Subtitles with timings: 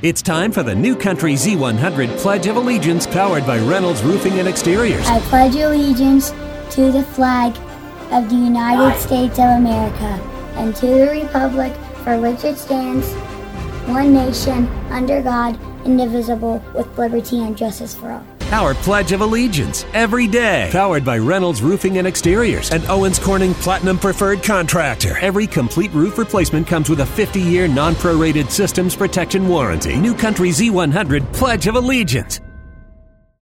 [0.00, 4.46] It's time for the New Country Z100 Pledge of Allegiance powered by Reynolds Roofing and
[4.46, 5.04] Exteriors.
[5.08, 6.30] I pledge allegiance
[6.76, 7.56] to the flag
[8.12, 10.20] of the United States of America
[10.54, 11.72] and to the republic
[12.04, 13.12] for which it stands,
[13.88, 18.37] one nation, under God, indivisible, with liberty and justice for all.
[18.50, 20.70] Our Pledge of Allegiance every day.
[20.72, 25.18] Powered by Reynolds Roofing and Exteriors, and Owens Corning Platinum Preferred Contractor.
[25.18, 29.96] Every complete roof replacement comes with a 50 year non prorated systems protection warranty.
[29.96, 32.40] New Country Z100 Pledge of Allegiance.